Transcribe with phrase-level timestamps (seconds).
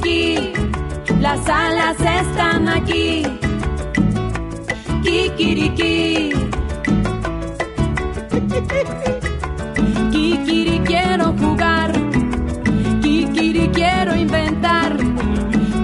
[0.00, 0.52] Kikiriki,
[1.20, 3.22] las alas están aquí.
[5.02, 6.32] Kikiriki.
[10.10, 11.92] Kikiri quiero jugar.
[13.02, 14.96] Kikiri quiero inventar.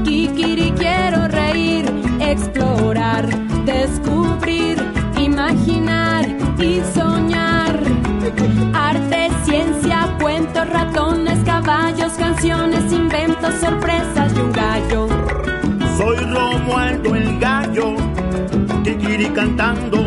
[0.05, 1.85] Kikiri quiero reír,
[2.21, 3.29] explorar,
[3.65, 4.83] descubrir,
[5.19, 6.27] imaginar
[6.59, 7.81] y soñar.
[8.75, 11.30] Arte, ciencia, cuentos, ratones,
[12.13, 15.09] canciones, inventos, sorpresas y un gallo.
[15.97, 17.95] Soy Romualdo el gallo,
[18.85, 19.99] Kikiri cantando,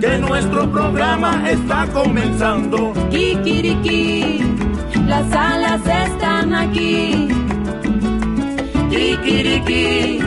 [0.00, 2.92] que nuestro programa está comenzando.
[3.10, 4.40] Kikiriki,
[5.06, 7.28] las alas están aquí.
[8.90, 10.18] Kikiriki,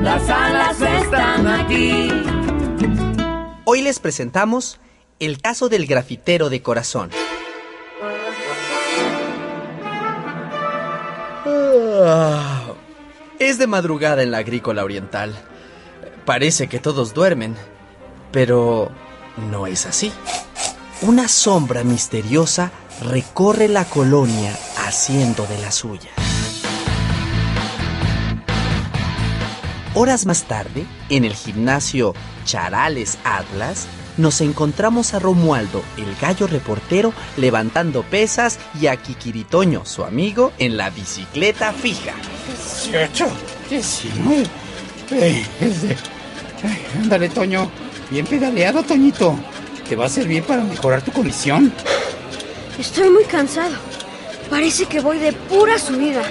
[0.00, 2.08] las alas están aquí.
[3.64, 4.80] Hoy les presentamos
[5.18, 7.10] el caso del grafitero de corazón.
[12.02, 12.72] Ah,
[13.38, 15.34] Es de madrugada en la agrícola oriental.
[16.24, 17.56] Parece que todos duermen,
[18.32, 18.90] pero
[19.50, 20.12] no es así.
[21.02, 22.70] Una sombra misteriosa
[23.02, 24.52] recorre la colonia
[24.86, 26.10] haciendo de la suya.
[29.94, 37.12] Horas más tarde, en el gimnasio Charales Atlas, nos encontramos a Romualdo, el gallo reportero,
[37.36, 42.12] levantando pesas y a Kikiritoño, su amigo, en la bicicleta fija.
[42.92, 43.26] 18,
[43.70, 44.46] 19.
[45.12, 45.96] Ey, es de-
[46.62, 47.70] Ay, ándale, Toño.
[48.10, 49.34] Bien pedaleado, Toñito.
[49.88, 51.72] Te va a servir para mejorar tu condición.
[52.78, 53.74] Estoy muy cansado.
[54.48, 56.22] Parece que voy de pura subida.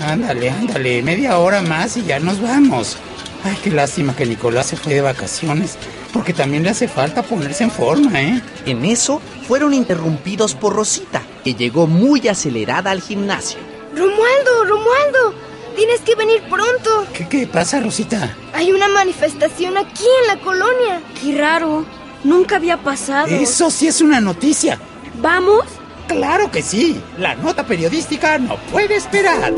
[0.00, 1.02] Ándale, ándale.
[1.02, 2.96] Media hora más y ya nos vamos.
[3.44, 5.76] Ay, qué lástima que Nicolás se fue de vacaciones.
[6.12, 8.42] Porque también le hace falta ponerse en forma, ¿eh?
[8.66, 13.58] En eso fueron interrumpidos por Rosita, que llegó muy acelerada al gimnasio.
[13.94, 15.34] Romualdo, Romualdo,
[15.76, 17.06] tienes que venir pronto.
[17.12, 18.34] ¿Qué, qué pasa, Rosita?
[18.54, 21.02] Hay una manifestación aquí en la colonia.
[21.20, 21.84] Qué raro.
[22.24, 23.28] Nunca había pasado.
[23.28, 24.78] Eso sí es una noticia.
[25.20, 25.64] ¿Vamos?
[26.08, 27.00] Claro que sí.
[27.18, 29.52] La nota periodística no puede esperar.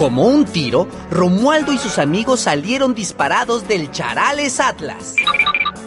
[0.00, 5.14] Como un tiro, Romualdo y sus amigos salieron disparados del Charales Atlas.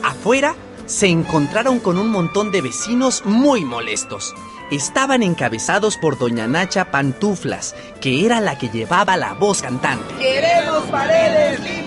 [0.04, 0.54] Afuera
[0.86, 4.36] se encontraron con un montón de vecinos muy molestos.
[4.70, 10.14] Estaban encabezados por doña Nacha Pantuflas, que era la que llevaba la voz cantante.
[10.20, 11.83] ¡Queremos paredes limpias!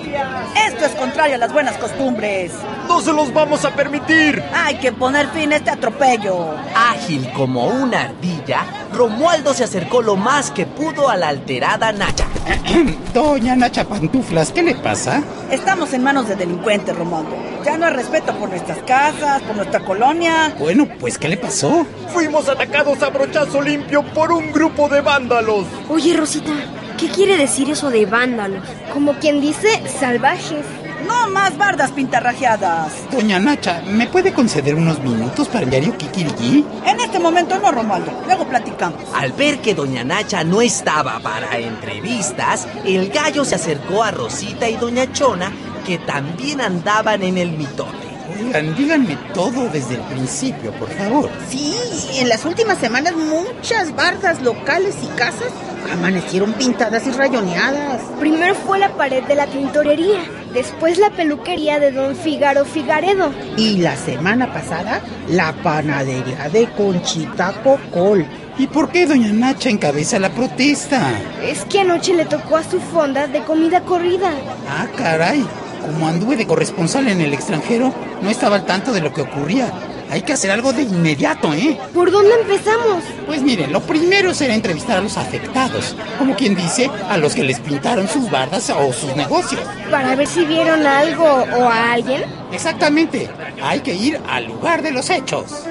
[0.66, 2.52] Esto es contrario a las buenas costumbres.
[2.88, 4.42] ¡No se los vamos a permitir!
[4.54, 6.54] Hay que poner fin a este atropello.
[6.74, 12.26] Ágil como una ardilla, Romualdo se acercó lo más que pudo a la alterada Nacha.
[13.14, 15.22] Doña Nacha Pantuflas, ¿qué le pasa?
[15.50, 17.36] Estamos en manos de delincuentes, Romualdo.
[17.64, 20.54] Ya no hay respeto por nuestras casas, por nuestra colonia.
[20.58, 21.86] Bueno, pues, ¿qué le pasó?
[22.12, 25.66] Fuimos atacados a brochazo limpio por un grupo de vándalos.
[25.88, 26.52] Oye, Rosita,
[26.96, 28.62] ¿qué quiere decir eso de vándalos?
[28.92, 30.64] Como quien dice salvajes.
[31.06, 32.92] No más bardas pintarrajeadas.
[33.12, 36.64] Doña Nacha, ¿me puede conceder unos minutos para el diario Kikiriki?
[36.84, 38.10] En este momento no, Romualdo.
[38.26, 39.00] Luego platicamos.
[39.14, 44.68] Al ver que doña Nacha no estaba para entrevistas, el gallo se acercó a Rosita
[44.68, 45.52] y doña Chona,
[45.86, 48.06] que también andaban en el mitote.
[48.44, 51.30] Oigan, díganme todo desde el principio, por favor.
[51.48, 51.74] Sí,
[52.18, 55.52] en las últimas semanas muchas bardas locales y casas
[55.92, 58.02] amanecieron pintadas y rayoneadas.
[58.20, 60.20] Primero fue la pared de la tintorería,
[60.52, 63.32] después la peluquería de don Figaro Figaredo.
[63.56, 68.26] Y la semana pasada, la panadería de Conchita Cocol.
[68.58, 71.10] ¿Y por qué doña Nacha encabeza la protesta?
[71.42, 74.30] Es que anoche le tocó a su fonda de comida corrida.
[74.68, 75.44] Ah, caray.
[75.82, 77.92] Como anduve de corresponsal en el extranjero,
[78.22, 79.70] no estaba al tanto de lo que ocurría.
[80.10, 81.78] Hay que hacer algo de inmediato, ¿eh?
[81.92, 83.02] ¿Por dónde empezamos?
[83.26, 87.42] Pues miren, lo primero será entrevistar a los afectados, como quien dice, a los que
[87.42, 89.60] les pintaron sus bardas o sus negocios.
[89.90, 92.24] Para ver si vieron algo o a alguien.
[92.52, 93.28] Exactamente,
[93.62, 95.64] hay que ir al lugar de los hechos.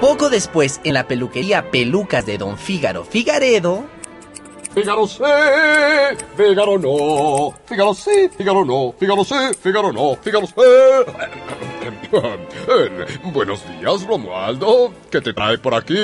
[0.00, 3.86] Poco después, en la peluquería Pelucas de don Fígaro Figaredo,
[4.74, 5.22] Fígaro sí,
[6.36, 10.52] Fígaro no, Fígaro sí, Fígaro no, Fígaro sí, Fígaro no, Fígaro sí.
[13.32, 14.92] Buenos días, Romualdo.
[15.10, 15.96] ¿Qué te trae por aquí?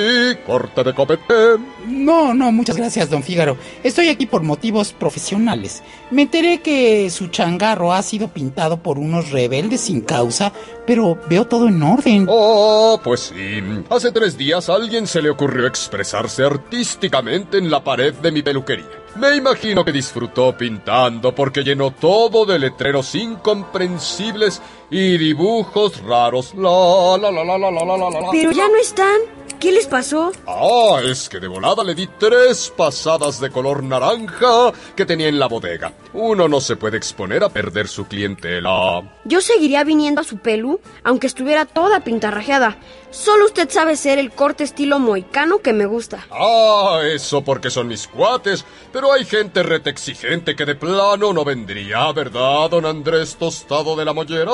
[0.45, 1.57] Corte de copete.
[1.87, 3.57] No, no, muchas gracias, don Fígaro.
[3.83, 5.83] Estoy aquí por motivos profesionales.
[6.09, 10.51] Me enteré que su changarro ha sido pintado por unos rebeldes sin causa,
[10.85, 12.25] pero veo todo en orden.
[12.29, 13.61] Oh, pues sí.
[13.89, 18.41] Hace tres días a alguien se le ocurrió expresarse artísticamente en la pared de mi
[18.41, 19.00] peluquería.
[19.15, 26.53] Me imagino que disfrutó pintando porque llenó todo de letreros incomprensibles y dibujos raros.
[26.55, 28.29] La, la, la, la, la, la, la, la.
[28.31, 29.19] Pero ya no están.
[29.59, 30.31] ¿Qué les pasó?
[30.47, 35.37] Ah, es que de volada le di tres pasadas de color naranja que tenía en
[35.37, 35.93] la bodega.
[36.13, 39.01] Uno no se puede exponer a perder su clientela.
[39.23, 42.77] Yo seguiría viniendo a su pelu, aunque estuviera toda pintarrajeada.
[43.11, 46.25] Solo usted sabe ser el corte estilo moicano que me gusta.
[46.31, 48.65] Ah, eso porque son mis cuates.
[48.91, 54.05] Pero hay gente rete exigente que de plano no vendría, ¿verdad, don Andrés Tostado de
[54.05, 54.51] la Mollera?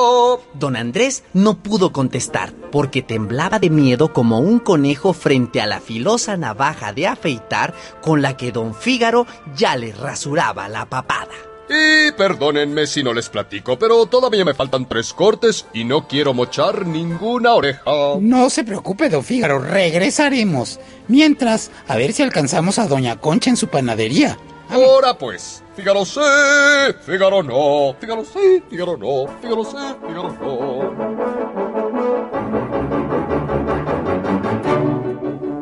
[0.53, 5.79] Don Andrés no pudo contestar porque temblaba de miedo como un conejo frente a la
[5.79, 9.25] filosa navaja de afeitar con la que don Fígaro
[9.55, 11.46] ya le rasuraba la papada.
[11.69, 16.33] Y perdónenme si no les platico, pero todavía me faltan tres cortes y no quiero
[16.33, 17.81] mochar ninguna oreja.
[18.21, 20.79] No se preocupe, don Fígaro, regresaremos.
[21.07, 24.37] Mientras, a ver si alcanzamos a doña Concha en su panadería.
[24.69, 26.19] Ahora pues, Fígaro sí,
[27.05, 29.77] Fígaro no, Fígaro sí, Fígaro no, Fígaro sí,
[30.07, 31.57] Fígaro no.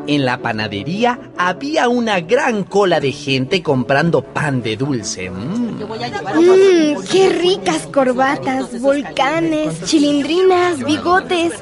[0.08, 5.30] En la panadería había una gran cola de gente comprando pan de dulce.
[5.30, 5.64] Mm.
[5.75, 11.54] Mmm, qué ricas corbatas, volcanes, chilindrinas, bigotes,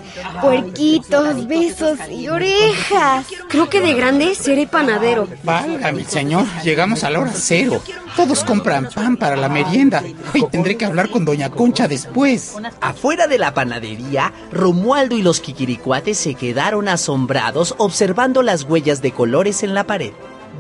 [0.42, 3.25] puerquitos, besos y orejas.
[3.50, 5.27] Creo que de grande seré panadero.
[5.44, 7.81] Válgame, señor, llegamos a la hora cero.
[8.15, 10.04] Todos compran pan para la merienda.
[10.33, 12.56] Hoy tendré que hablar con doña Concha después.
[12.81, 19.12] Afuera de la panadería, Romualdo y los Kikiricuates se quedaron asombrados observando las huellas de
[19.12, 20.13] colores en la pared.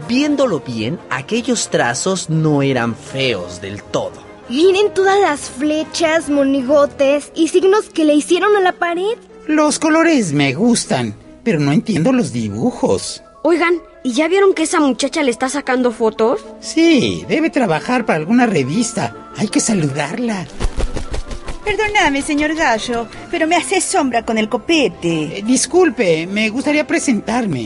[0.07, 4.23] Viéndolo bien, aquellos trazos no eran feos del todo.
[4.49, 9.17] Miren todas las flechas, monigotes y signos que le hicieron a la pared.
[9.47, 13.23] Los colores me gustan, pero no entiendo los dibujos.
[13.43, 16.41] Oigan, ¿y ya vieron que esa muchacha le está sacando fotos?
[16.59, 19.31] Sí, debe trabajar para alguna revista.
[19.37, 20.45] Hay que saludarla.
[21.63, 25.39] Perdóname, señor Gallo, pero me hace sombra con el copete.
[25.39, 27.65] Eh, disculpe, me gustaría presentarme.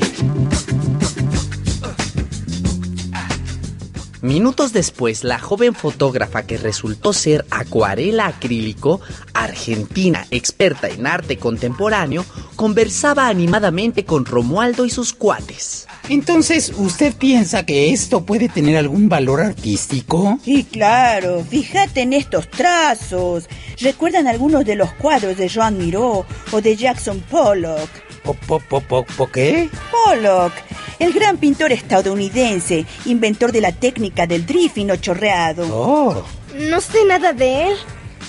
[4.22, 9.00] Minutos después, la joven fotógrafa que resultó ser acuarela acrílico,
[9.34, 12.26] argentina experta en arte contemporáneo,
[12.56, 15.88] conversaba animadamente con Romualdo y sus cuates.
[16.10, 20.40] Entonces, ¿usted piensa que esto puede tener algún valor artístico?
[20.44, 21.46] Sí, claro.
[21.48, 23.48] Fíjate en estos trazos.
[23.80, 27.90] ¿Recuerdan algunos de los cuadros de Joan Miró o de Jackson Pollock?
[28.24, 29.70] ¿Po, po, po, po, po qué?
[29.92, 30.54] Pollock,
[31.00, 35.68] el gran pintor estadounidense, inventor de la técnica del drifting o chorreado.
[35.72, 36.24] Oh,
[36.54, 37.76] No sé nada de él,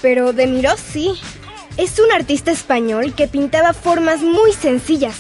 [0.02, 1.12] pero de Miró sí.
[1.76, 5.14] Es un artista español que pintaba formas muy sencillas,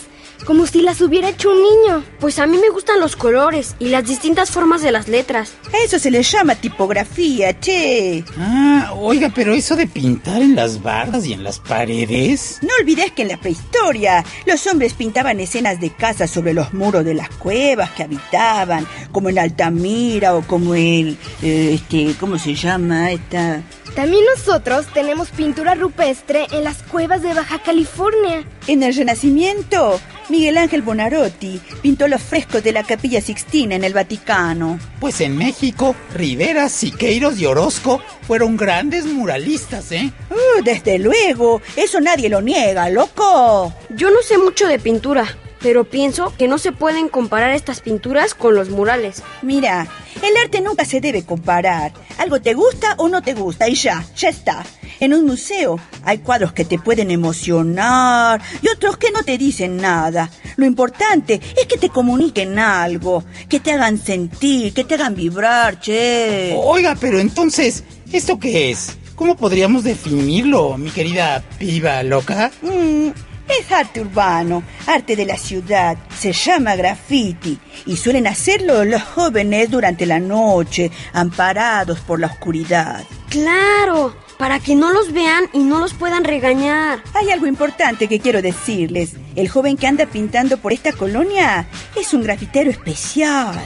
[0.48, 2.04] como si las hubiera hecho un niño.
[2.20, 5.52] Pues a mí me gustan los colores y las distintas formas de las letras.
[5.74, 8.24] A eso se le llama tipografía, che.
[8.38, 12.60] ah, oiga, pero eso de pintar en las bardas y en las paredes.
[12.62, 17.04] No olvides que en la prehistoria los hombres pintaban escenas de casas sobre los muros
[17.04, 22.54] de las cuevas que habitaban, como en Altamira o como en, eh, este, ¿cómo se
[22.54, 23.62] llama esta?
[23.98, 28.44] También nosotros tenemos pintura rupestre en las cuevas de Baja California.
[28.68, 33.94] En el Renacimiento, Miguel Ángel Bonarotti pintó los frescos de la Capilla Sixtina en el
[33.94, 34.78] Vaticano.
[35.00, 40.12] Pues en México, Rivera, Siqueiros y Orozco fueron grandes muralistas, ¿eh?
[40.30, 43.74] Uh, desde luego, eso nadie lo niega, loco.
[43.90, 45.26] Yo no sé mucho de pintura,
[45.60, 49.22] pero pienso que no se pueden comparar estas pinturas con los murales.
[49.42, 49.86] Mira,
[50.22, 51.92] el arte nunca se debe comparar.
[52.18, 54.64] Algo te gusta o no te gusta y ya, ya está.
[55.00, 59.76] En un museo hay cuadros que te pueden emocionar y otros que no te dicen
[59.76, 60.30] nada.
[60.56, 65.80] Lo importante es que te comuniquen algo, que te hagan sentir, que te hagan vibrar,
[65.80, 66.56] che.
[66.56, 68.96] Oiga, pero entonces, ¿esto qué es?
[69.14, 72.52] ¿Cómo podríamos definirlo, mi querida piba loca?
[72.62, 73.08] Mm,
[73.48, 75.96] es arte urbano, arte de la ciudad.
[76.18, 83.04] Se llama graffiti y suelen hacerlo los jóvenes durante la noche, amparados por la oscuridad.
[83.28, 87.02] Claro, para que no los vean y no los puedan regañar.
[87.14, 89.14] Hay algo importante que quiero decirles.
[89.36, 93.58] El joven que anda pintando por esta colonia es un grafitero especial,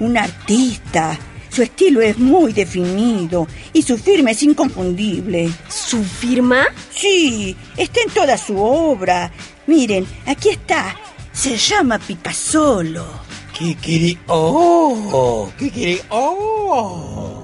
[0.00, 1.18] un artista.
[1.54, 5.52] Su estilo es muy definido y su firma es inconfundible.
[5.68, 6.66] ¿Su firma?
[6.90, 9.30] Sí, está en toda su obra.
[9.68, 10.96] Miren, aquí está.
[11.32, 13.06] Se llama Pipasolo.
[13.56, 14.18] ¿Qué quiere?
[14.26, 15.48] ¡Oh!
[15.56, 16.00] ¿Qué quiere?
[16.08, 17.43] ¡Oh!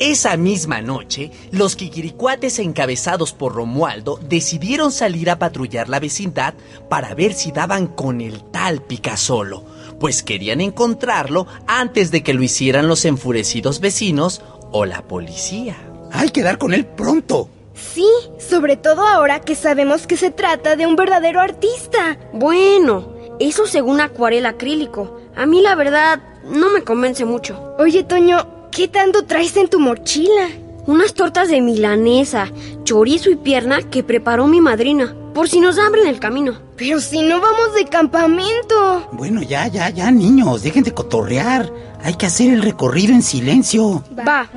[0.00, 6.54] Esa misma noche, los quiquiricuates encabezados por Romualdo decidieron salir a patrullar la vecindad
[6.88, 9.62] para ver si daban con el tal Picasolo,
[9.98, 14.40] pues querían encontrarlo antes de que lo hicieran los enfurecidos vecinos
[14.72, 15.76] o la policía.
[16.12, 17.50] Hay que dar con él pronto.
[17.74, 22.18] Sí, sobre todo ahora que sabemos que se trata de un verdadero artista.
[22.32, 25.20] Bueno, eso según acuarela acrílico.
[25.36, 27.74] A mí la verdad no me convence mucho.
[27.78, 30.48] Oye, Toño, ¿qué tanto traes en tu mochila?
[30.86, 32.50] Unas tortas de milanesa,
[32.84, 36.58] chorizo y pierna que preparó mi madrina, por si nos da hambre en el camino.
[36.76, 39.08] Pero si no vamos de campamento.
[39.12, 41.70] Bueno, ya, ya, ya, niños, dejen de cotorrear.
[42.02, 44.02] Hay que hacer el recorrido en silencio.
[44.26, 44.48] Va.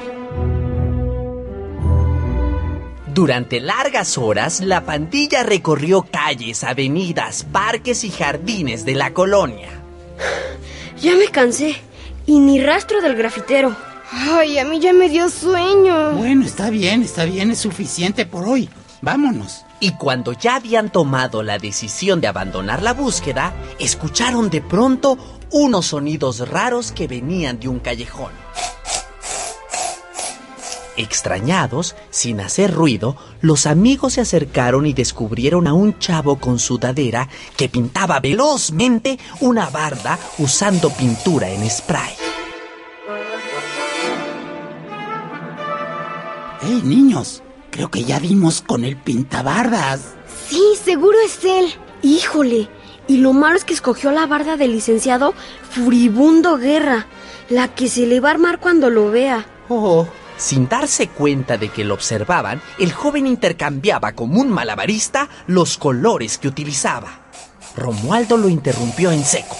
[3.14, 9.70] Durante largas horas, la pandilla recorrió calles, avenidas, parques y jardines de la colonia.
[11.00, 11.76] Ya me cansé.
[12.26, 13.76] Y ni rastro del grafitero.
[14.16, 16.12] Ay, a mí ya me dio sueño.
[16.12, 18.70] Bueno, está bien, está bien, es suficiente por hoy.
[19.02, 19.66] Vámonos.
[19.80, 25.18] Y cuando ya habían tomado la decisión de abandonar la búsqueda, escucharon de pronto
[25.52, 28.32] unos sonidos raros que venían de un callejón.
[30.96, 37.30] Extrañados, sin hacer ruido, los amigos se acercaron y descubrieron a un chavo con sudadera
[37.58, 42.14] que pintaba velozmente una barda usando pintura en spray.
[46.66, 47.42] ¡Hey, niños!
[47.72, 50.02] Creo que ya vimos con el pintabardas.
[50.48, 51.74] Sí, seguro es él.
[52.04, 52.70] Híjole,
[53.08, 55.34] y lo malo es que escogió la barda del licenciado
[55.72, 57.08] Furibundo Guerra,
[57.50, 59.46] la que se le va a armar cuando lo vea.
[59.70, 65.78] Oh, Sin darse cuenta de que lo observaban, el joven intercambiaba como un malabarista los
[65.78, 67.22] colores que utilizaba.
[67.76, 69.56] Romualdo lo interrumpió en seco.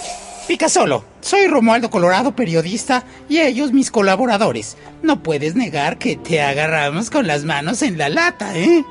[0.46, 4.76] Picasolo, soy Romualdo Colorado, periodista, y ellos mis colaboradores.
[5.02, 8.84] No puedes negar que te agarramos con las manos en la lata, ¿eh?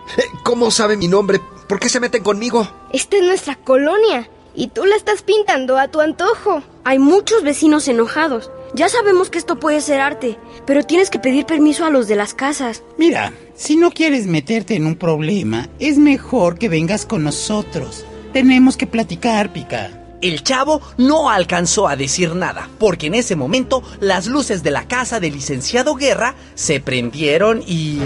[0.44, 1.40] ¿Cómo sabe mi nombre?
[1.70, 2.68] ¿Por qué se meten conmigo?
[2.92, 4.28] Esta es nuestra colonia.
[4.56, 6.64] Y tú la estás pintando a tu antojo.
[6.84, 8.52] Hay muchos vecinos enojados.
[8.74, 12.16] Ya sabemos que esto puede ser arte, pero tienes que pedir permiso a los de
[12.16, 12.84] las casas.
[12.98, 18.06] Mira, si no quieres meterte en un problema, es mejor que vengas con nosotros.
[18.34, 20.03] Tenemos que platicar, Pica.
[20.24, 24.88] El chavo no alcanzó a decir nada, porque en ese momento las luces de la
[24.88, 28.00] casa del licenciado Guerra se prendieron y...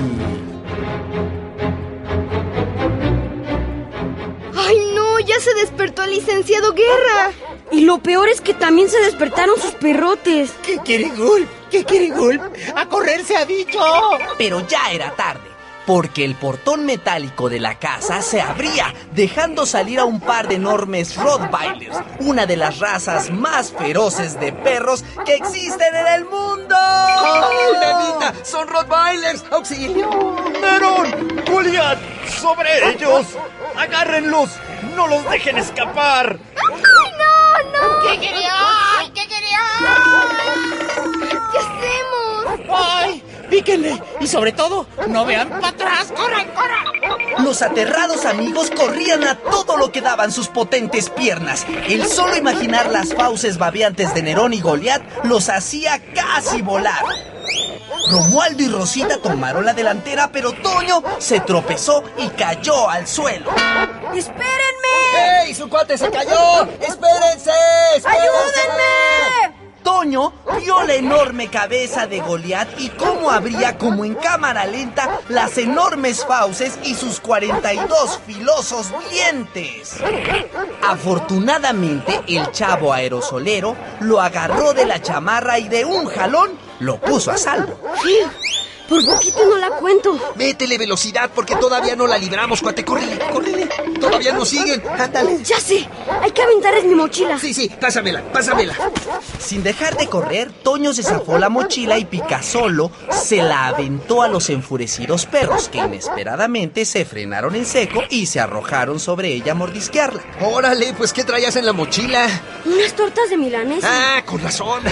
[4.56, 5.20] ¡Ay, no!
[5.20, 7.34] Ya se despertó el licenciado Guerra.
[7.72, 10.50] Y lo peor es que también se despertaron sus perrotes.
[10.66, 11.48] ¿Qué quiere Gulp?
[11.70, 12.42] ¿Qué quiere Gulp?
[12.76, 13.80] ¡A correr se ha dicho!
[14.40, 15.47] Pero ya era tarde,
[15.88, 20.56] porque el portón metálico de la casa se abría, dejando salir a un par de
[20.56, 26.76] enormes Rottweilers, una de las razas más feroces de perros que existen en el mundo.
[26.78, 27.48] ¡Ay,
[27.80, 28.34] Nanita!
[28.44, 29.46] ¡Son Rottweilers!
[29.50, 30.36] ¡Auxilio!
[30.62, 31.44] ¡Nerón!
[31.50, 31.98] ¡Goliat!
[32.42, 33.26] ¡Sobre ellos!
[33.78, 34.50] ¡Agárrenlos!
[34.94, 36.38] ¡No los dejen escapar!
[41.52, 42.60] ¿Qué hacemos?
[42.70, 43.07] ¡Ay!
[43.50, 44.02] ¡Píquenle!
[44.20, 46.12] Y sobre todo, no vean para atrás.
[46.16, 47.44] ¡Corran, corran!
[47.44, 51.66] Los aterrados amigos corrían a todo lo que daban sus potentes piernas.
[51.88, 57.04] El solo imaginar las fauces babeantes de Nerón y Goliat los hacía casi volar.
[58.12, 63.52] Romualdo y Rosita tomaron la delantera, pero Toño se tropezó y cayó al suelo.
[64.14, 65.44] ¡Espérenme!
[65.46, 65.54] ¡Ey!
[65.54, 66.64] ¡Su cuate se cayó!
[66.80, 67.52] ¡Espérense!
[67.96, 68.08] ¡Espérense!
[68.08, 69.57] ¡Ayúdenme!
[69.88, 75.58] Toño vio la enorme cabeza de Goliat y cómo abría como en cámara lenta las
[75.58, 79.96] enormes fauces y sus 42 filosos dientes.
[80.86, 87.32] Afortunadamente, el chavo aerosolero lo agarró de la chamarra y de un jalón lo puso
[87.32, 87.80] a salvo.
[88.88, 90.18] Por poquito no la cuento.
[90.36, 92.86] Métele velocidad porque todavía no la libramos, cuate.
[92.86, 93.68] ¡Córrele, córrele!
[94.00, 94.82] ¡Todavía nos siguen!
[94.98, 95.44] ¡Ándale!
[95.44, 95.88] Ya sé,
[96.22, 97.38] hay que aventarles mi mochila.
[97.38, 98.76] Sí, sí, pásamela, pásamela.
[99.40, 104.28] Sin dejar de correr, Toño se zafó la mochila y Picasolo se la aventó a
[104.28, 109.56] los enfurecidos perros que inesperadamente se frenaron en seco y se arrojaron sobre ella a
[109.56, 110.22] mordisquearla.
[110.42, 112.28] Órale, pues ¿qué traías en la mochila?
[112.66, 113.88] Unas tortas de milanesa.
[113.90, 114.84] Ah, con razón.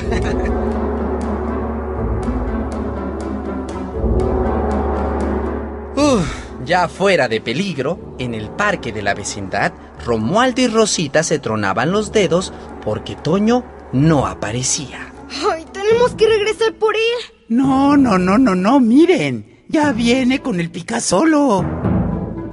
[6.06, 6.24] Uf,
[6.66, 9.74] ya fuera de peligro, en el parque de la vecindad,
[10.06, 15.12] Romualdo y Rosita se tronaban los dedos porque Toño no aparecía.
[15.52, 17.34] Ay, tenemos que regresar por él.
[17.48, 19.64] No, no, no, no, no, miren.
[19.68, 21.66] Ya viene con el Picasolo.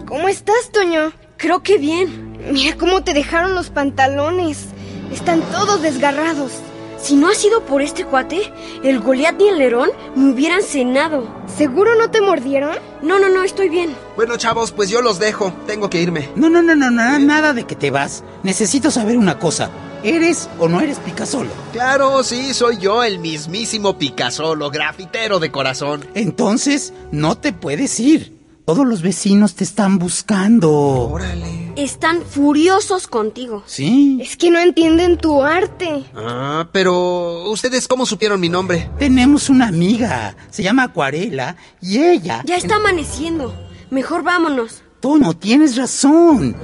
[0.06, 1.12] ¿Cómo estás, Toño?
[1.36, 2.38] Creo que bien.
[2.50, 4.68] Mira cómo te dejaron los pantalones.
[5.12, 6.52] Están todos desgarrados.
[6.96, 8.50] Si no ha sido por este cuate,
[8.82, 11.41] el Goliat y el Lerón me hubieran cenado.
[11.56, 12.76] ¿Seguro no te mordieron?
[13.02, 13.94] No, no, no, estoy bien.
[14.16, 15.52] Bueno, chavos, pues yo los dejo.
[15.66, 16.30] Tengo que irme.
[16.34, 18.24] No, no, no, no, no, nada de que te vas.
[18.42, 19.70] Necesito saber una cosa.
[20.02, 21.50] ¿Eres o no eres Picasolo?
[21.72, 26.04] Claro, sí, soy yo, el mismísimo Picasolo, grafitero de corazón.
[26.14, 28.36] Entonces, no te puedes ir.
[28.64, 30.70] Todos los vecinos te están buscando.
[30.72, 31.61] Órale.
[31.76, 33.62] Están furiosos contigo.
[33.66, 34.18] Sí.
[34.20, 36.04] Es que no entienden tu arte.
[36.14, 38.90] Ah, pero ¿ustedes cómo supieron mi nombre?
[38.98, 40.36] Tenemos una amiga.
[40.50, 42.42] Se llama Acuarela y ella...
[42.44, 43.54] Ya está amaneciendo.
[43.90, 44.82] Mejor vámonos.
[45.00, 46.54] Tono, tienes razón.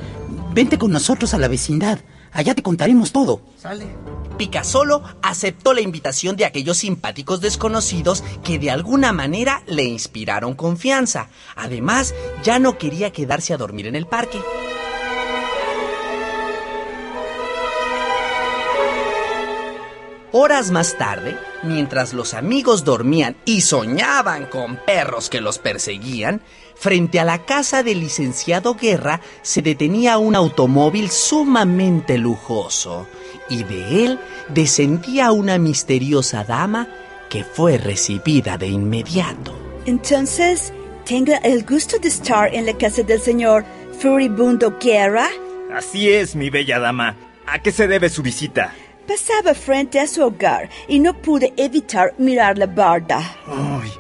[0.53, 2.01] Vente con nosotros a la vecindad.
[2.33, 3.41] Allá te contaremos todo.
[3.57, 3.87] Sale.
[4.37, 11.29] Picasolo aceptó la invitación de aquellos simpáticos desconocidos que de alguna manera le inspiraron confianza.
[11.57, 14.39] Además, ya no quería quedarse a dormir en el parque.
[20.31, 26.43] Horas más tarde, mientras los amigos dormían y soñaban con perros que los perseguían,
[26.75, 33.07] frente a la casa del licenciado Guerra se detenía un automóvil sumamente lujoso
[33.49, 34.19] y de él
[34.51, 36.89] descendía una misteriosa dama
[37.31, 39.59] que fue recibida de inmediato.
[39.87, 40.75] Entonces,
[41.07, 43.65] ¿tengo el gusto de estar en la casa del señor
[43.99, 45.29] Furibundo Guerra?
[45.73, 47.17] Así es, mi bella dama.
[47.47, 48.75] ¿A qué se debe su visita?
[49.09, 53.19] Pasaba frente a su hogar y no pude evitar mirar la barda.
[53.47, 53.91] Ay,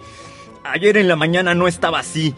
[0.64, 2.34] ayer en la mañana no estaba así,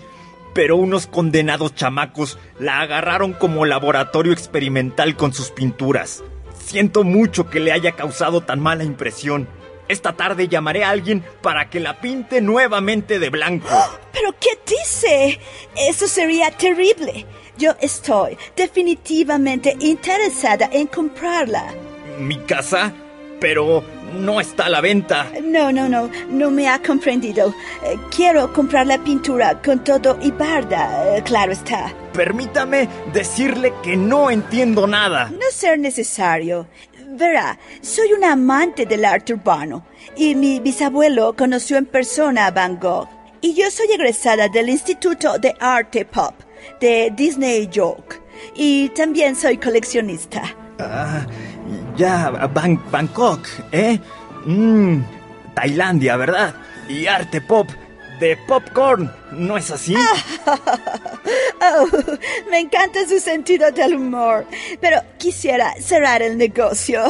[0.54, 6.22] pero unos condenados chamacos la agarraron como laboratorio experimental con sus pinturas.
[6.64, 9.48] Siento mucho que le haya causado tan mala impresión.
[9.88, 13.66] Esta tarde llamaré a alguien para que la pinte nuevamente de blanco.
[14.12, 15.40] ¿Pero qué dice?
[15.76, 17.26] Eso sería terrible.
[17.58, 21.74] Yo estoy definitivamente interesada en comprarla.
[22.20, 22.92] ¿Mi casa?
[23.40, 23.82] Pero
[24.18, 25.32] no está a la venta.
[25.42, 27.54] No, no, no, no me ha comprendido.
[27.82, 31.92] Eh, quiero comprar la pintura con todo y barda, eh, claro está.
[32.12, 35.30] Permítame decirle que no entiendo nada.
[35.30, 36.66] No ser necesario.
[37.12, 39.84] Verá, soy una amante del arte urbano
[40.16, 43.08] y mi bisabuelo conoció en persona a Van Gogh.
[43.40, 46.34] Y yo soy egresada del Instituto de Arte Pop
[46.80, 48.20] de Disney York.
[48.54, 50.42] Y también soy coleccionista.
[50.78, 51.26] Ah,
[52.00, 53.98] ya, Ban- Bangkok, ¿eh?
[54.46, 55.02] Mmm,
[55.54, 56.54] Tailandia, ¿verdad?
[56.88, 57.68] Y arte pop
[58.18, 59.94] de popcorn, ¿no es así?
[61.62, 61.86] Oh,
[62.50, 64.46] me encanta su sentido del humor,
[64.80, 67.02] pero quisiera cerrar el negocio.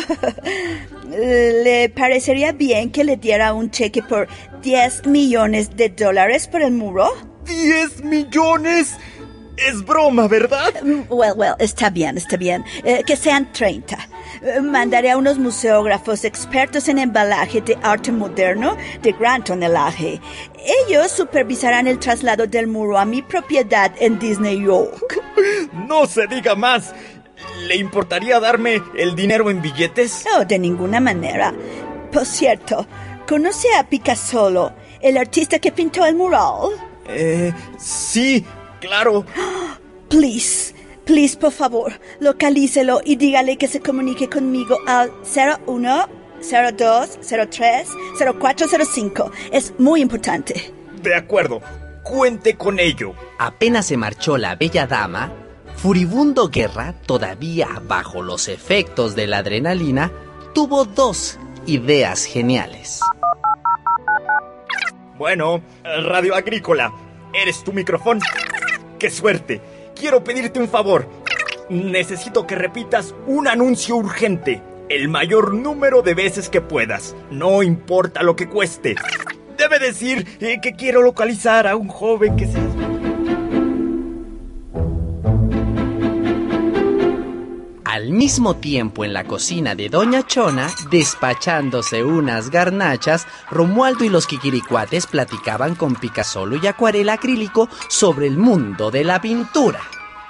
[1.09, 4.27] ¿Le parecería bien que le diera un cheque por
[4.61, 7.09] 10 millones de dólares por el muro?
[7.47, 8.97] ¡10 millones!
[9.69, 10.73] Es broma, ¿verdad?
[10.83, 12.65] Mm, Well, well, está bien, está bien.
[12.85, 13.99] Eh, que sean 30.
[14.43, 20.21] Eh, mandaré a unos museógrafos expertos en embalaje de arte moderno de gran tonelaje.
[20.87, 25.21] Ellos supervisarán el traslado del muro a mi propiedad en Disney York.
[25.89, 26.95] No se diga más.
[27.67, 30.25] ¿Le importaría darme el dinero en billetes?
[30.33, 31.53] No, de ninguna manera.
[32.13, 32.87] Por cierto,
[33.29, 36.71] ¿conoce a Picasso, el artista que pintó el mural?
[37.09, 38.45] Eh, sí,
[38.81, 39.25] claro.
[40.09, 46.09] Please, please, por favor, localícelo y dígale que se comunique conmigo al 01
[46.41, 47.19] 02
[47.51, 47.89] 03
[48.41, 49.31] 0405.
[49.53, 50.73] Es muy importante.
[51.03, 51.61] De acuerdo.
[52.03, 53.15] Cuente con ello.
[53.39, 55.33] Apenas se marchó la bella dama,
[55.77, 60.11] Furibundo Guerra, todavía bajo los efectos de la adrenalina,
[60.55, 63.01] tuvo dos ideas geniales.
[65.17, 66.93] Bueno, Radio Agrícola,
[67.33, 68.21] ¿eres tu micrófono?
[69.01, 69.63] ¡Qué suerte!
[69.99, 71.09] Quiero pedirte un favor.
[71.71, 74.61] Necesito que repitas un anuncio urgente,
[74.91, 78.97] el mayor número de veces que puedas, no importa lo que cueste.
[79.57, 82.59] Debe decir eh, que quiero localizar a un joven que se...
[88.01, 94.27] Al mismo tiempo en la cocina de Doña Chona, despachándose unas garnachas, Romualdo y los
[94.27, 99.83] Kikiricuates platicaban con Picasolo y acuarela acrílico sobre el mundo de la pintura.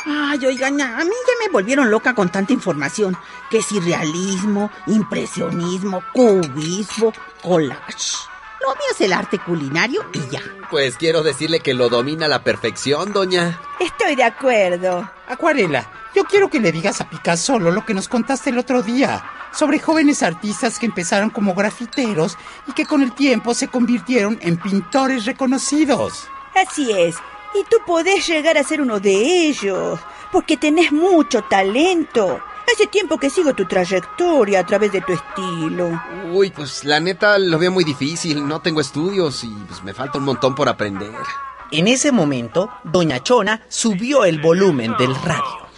[0.04, 3.16] Ay, oigan, a mí ya me volvieron loca con tanta información.
[3.48, 8.16] Que si realismo, impresionismo, cubismo, collage.
[8.62, 10.42] Lo mío es el arte culinario y ya.
[10.72, 13.60] Pues quiero decirle que lo domina a la perfección, doña.
[13.78, 15.08] Estoy de acuerdo.
[15.28, 15.88] Acuarela,
[16.20, 19.78] yo quiero que le digas a Picasso lo que nos contaste el otro día, sobre
[19.78, 25.24] jóvenes artistas que empezaron como grafiteros y que con el tiempo se convirtieron en pintores
[25.24, 26.28] reconocidos.
[26.54, 27.16] Así es.
[27.54, 29.14] Y tú podés llegar a ser uno de
[29.46, 29.98] ellos,
[30.30, 32.38] porque tenés mucho talento.
[32.70, 36.02] Hace tiempo que sigo tu trayectoria a través de tu estilo.
[36.32, 38.46] Uy, pues la neta lo veo muy difícil.
[38.46, 41.14] No tengo estudios y pues me falta un montón por aprender.
[41.70, 45.69] En ese momento, Doña Chona subió el volumen del radio.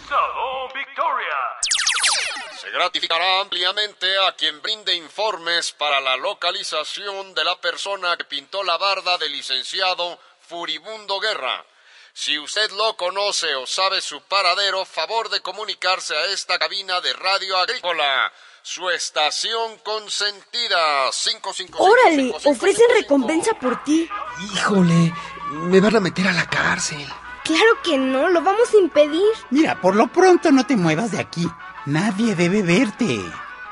[2.83, 8.77] Gratificará ampliamente a quien brinde informes para la localización de la persona que pintó la
[8.77, 10.19] barda del licenciado
[10.49, 11.63] Furibundo Guerra.
[12.11, 17.13] Si usted lo conoce o sabe su paradero, favor de comunicarse a esta cabina de
[17.13, 18.33] radio agrícola.
[18.63, 21.09] Su estación consentida.
[21.09, 21.81] 555.
[21.81, 24.09] Órale, ofrecen recompensa por ti.
[24.53, 25.13] Híjole,
[25.51, 27.07] me van a meter a la cárcel.
[27.45, 29.31] Claro que no, lo vamos a impedir.
[29.51, 31.47] Mira, por lo pronto no te muevas de aquí.
[31.85, 33.19] Nadie debe verte.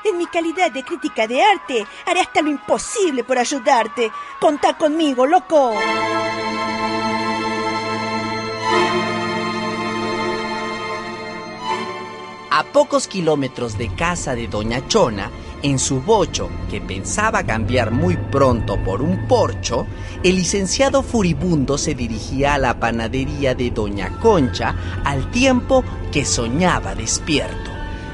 [0.04, 4.12] En mi calidad de crítica de arte, haré hasta lo imposible por ayudarte.
[4.38, 5.72] Contá conmigo, loco.
[12.50, 15.30] A pocos kilómetros de casa de Doña Chona,
[15.62, 19.86] en su bocho, que pensaba cambiar muy pronto por un porcho,
[20.22, 26.94] el licenciado furibundo se dirigía a la panadería de Doña Concha al tiempo que soñaba
[26.94, 27.71] despierto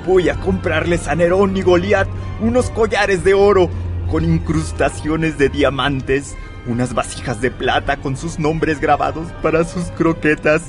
[0.09, 2.09] voy a comprarles a Nerón y Goliat
[2.41, 3.69] unos collares de oro
[4.11, 6.35] con incrustaciones de diamantes,
[6.67, 10.63] unas vasijas de plata con sus nombres grabados para sus croquetas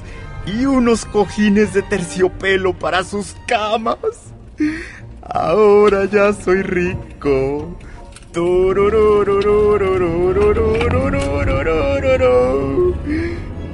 [0.45, 3.95] y unos cojines de terciopelo para sus camas.
[5.21, 7.77] Ahora ya soy rico.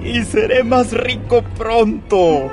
[0.03, 2.51] Y seré más rico pronto.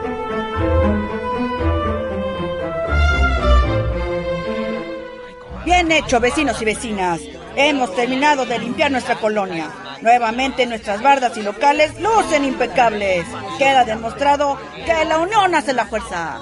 [5.84, 7.20] Bien hecho, vecinos y vecinas.
[7.56, 9.68] Hemos terminado de limpiar nuestra colonia.
[10.00, 13.26] Nuevamente nuestras bardas y locales lucen impecables.
[13.58, 16.38] Queda demostrado que la unión hace la fuerza.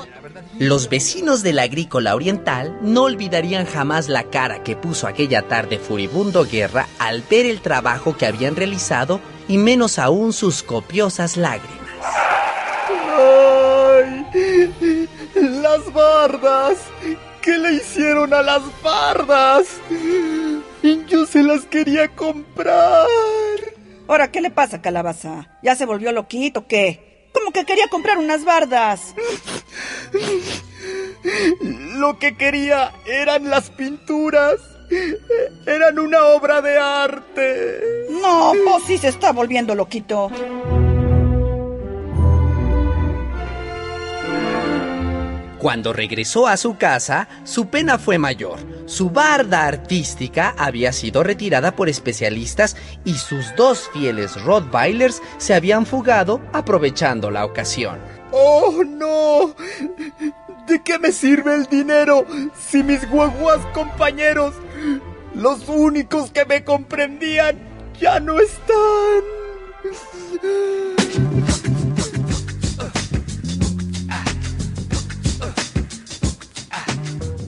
[0.59, 5.79] Los vecinos de la agrícola oriental no olvidarían jamás la cara que puso aquella tarde
[5.79, 11.81] Furibundo Guerra al ver el trabajo que habían realizado y menos aún sus copiosas lágrimas.
[13.17, 15.09] ¡Ay!
[15.35, 16.77] ¡Las bardas!
[17.43, 19.67] ¿Qué le hicieron a las bardas?
[20.83, 23.07] Yo se las quería comprar.
[24.07, 25.49] Ahora, ¿qué le pasa, calabaza?
[25.63, 27.29] ¿Ya se volvió loquito o qué?
[27.33, 29.15] ¿Cómo que quería comprar unas bardas?
[31.63, 34.61] Lo que quería eran las pinturas.
[35.67, 38.07] Eran una obra de arte.
[38.11, 40.31] No, vos sí se está volviendo loquito.
[45.61, 48.59] Cuando regresó a su casa, su pena fue mayor.
[48.87, 55.85] Su barda artística había sido retirada por especialistas y sus dos fieles Rottweilers se habían
[55.85, 57.99] fugado aprovechando la ocasión.
[58.33, 59.55] ¡Oh, no!
[60.67, 62.25] ¿De qué me sirve el dinero
[62.59, 64.55] si mis guaguas compañeros,
[65.35, 67.59] los únicos que me comprendían,
[68.01, 69.25] ya no están?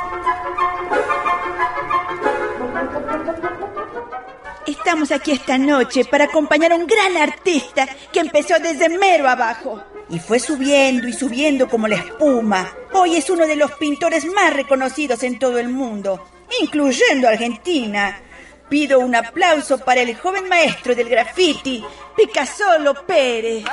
[4.65, 9.83] Estamos aquí esta noche para acompañar a un gran artista que empezó desde mero abajo
[10.09, 12.73] y fue subiendo y subiendo como la espuma.
[12.93, 16.25] Hoy es uno de los pintores más reconocidos en todo el mundo,
[16.63, 18.21] incluyendo Argentina.
[18.69, 21.85] Pido un aplauso para el joven maestro del graffiti,
[22.17, 22.65] Picasso
[23.07, 23.65] Pérez.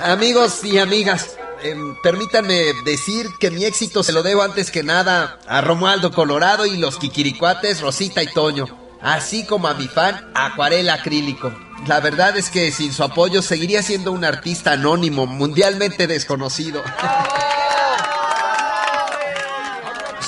[0.00, 5.40] Amigos y amigas, em, permítanme decir que mi éxito se lo debo antes que nada
[5.48, 8.66] a Romualdo Colorado y los Kikiricuates Rosita y Toño,
[9.02, 11.52] así como a mi fan Acuarela Acrílico.
[11.88, 16.84] La verdad es que sin su apoyo seguiría siendo un artista anónimo, mundialmente desconocido.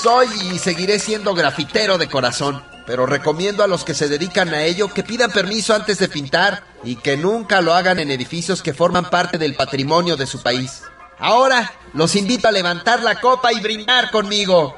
[0.01, 4.63] Soy y seguiré siendo grafitero de corazón, pero recomiendo a los que se dedican a
[4.63, 8.73] ello que pidan permiso antes de pintar y que nunca lo hagan en edificios que
[8.73, 10.81] forman parte del patrimonio de su país.
[11.19, 14.75] Ahora los invito a levantar la copa y brindar conmigo.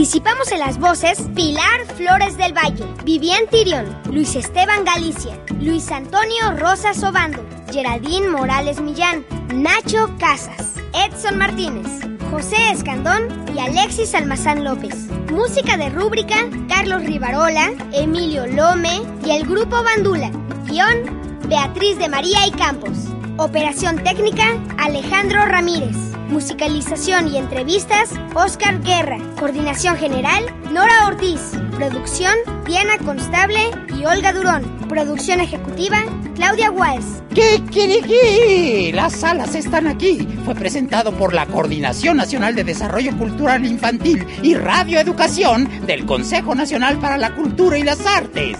[0.00, 6.52] Participamos en las voces Pilar Flores del Valle, Vivian Tirión, Luis Esteban Galicia, Luis Antonio
[6.56, 11.86] Rosas Obando, Geraldine Morales Millán, Nacho Casas, Edson Martínez,
[12.30, 14.94] José Escandón y Alexis Almazán López.
[15.30, 20.30] Música de rúbrica, Carlos Rivarola, Emilio Lome y el grupo Bandula.
[20.66, 22.96] Guión, Beatriz de María y Campos.
[23.36, 24.46] Operación técnica,
[24.78, 26.09] Alejandro Ramírez.
[26.30, 29.18] Musicalización y entrevistas, Oscar Guerra.
[29.38, 31.40] Coordinación general, Nora Ortiz.
[31.74, 32.32] Producción,
[32.64, 34.62] Diana Constable y Olga Durón.
[34.88, 35.98] Producción ejecutiva,
[36.36, 37.20] Claudia Walsh.
[37.34, 38.92] ¡Kikiriki!
[38.92, 40.26] Las salas están aquí.
[40.44, 46.98] Fue presentado por la Coordinación Nacional de Desarrollo Cultural Infantil y Radioeducación del Consejo Nacional
[46.98, 48.56] para la Cultura y las Artes.